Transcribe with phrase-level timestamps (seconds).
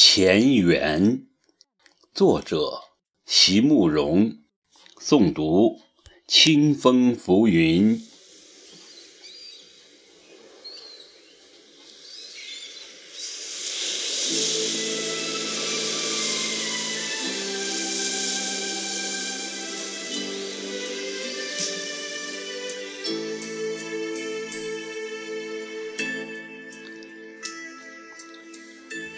[0.00, 1.26] 前缘，
[2.14, 2.82] 作者
[3.26, 4.38] 席慕容，
[5.00, 5.80] 诵读
[6.28, 8.00] 清风浮云。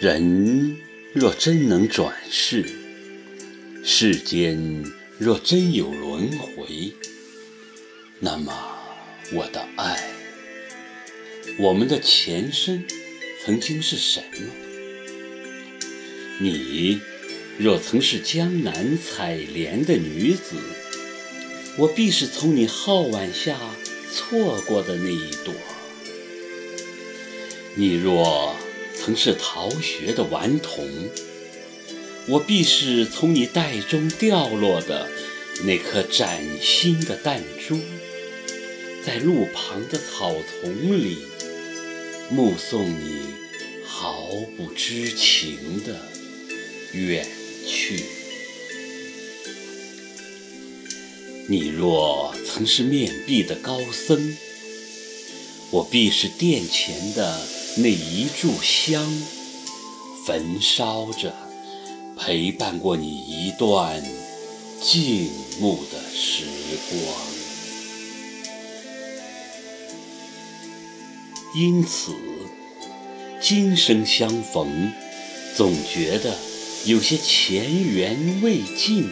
[0.01, 0.77] 人
[1.13, 2.65] 若真能转世，
[3.83, 4.83] 世间
[5.19, 6.91] 若真有轮回，
[8.19, 8.51] 那么
[9.31, 10.09] 我的爱，
[11.59, 12.83] 我们的前身
[13.45, 14.47] 曾经是什么？
[16.39, 16.99] 你
[17.59, 20.55] 若曾是江南采莲的女子，
[21.77, 23.55] 我必是从你皓腕下
[24.11, 25.53] 错过的那一朵。
[27.75, 28.55] 你若
[29.03, 30.87] 曾是逃学的顽童，
[32.27, 35.09] 我必是从你袋中掉落的
[35.63, 37.79] 那颗崭新的弹珠，
[39.03, 41.17] 在路旁的草丛里
[42.29, 43.21] 目送你
[43.83, 45.99] 毫不知情的
[46.93, 47.27] 远
[47.67, 48.03] 去。
[51.47, 54.37] 你若曾是面壁的高僧，
[55.71, 57.60] 我必是殿前的。
[57.77, 59.01] 那一炷香，
[60.25, 61.33] 焚烧着，
[62.17, 64.03] 陪伴过你一段
[64.81, 65.29] 静
[65.59, 66.43] 穆的时
[66.89, 67.01] 光。
[71.55, 72.11] 因此，
[73.41, 74.91] 今生相逢，
[75.55, 76.37] 总觉得
[76.85, 79.09] 有些前缘未尽，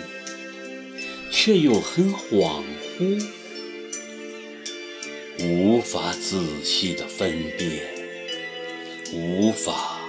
[1.32, 2.62] 却又很恍
[2.98, 3.26] 惚，
[5.46, 7.99] 无法仔细的分辨。
[9.12, 10.00] 无法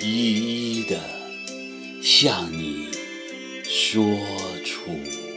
[0.00, 0.98] 一一的
[2.02, 2.88] 向你
[3.64, 4.04] 说
[4.64, 5.27] 出。